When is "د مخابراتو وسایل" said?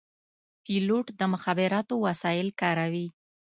1.19-2.47